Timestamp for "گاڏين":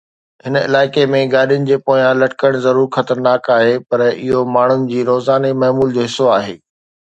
1.33-1.67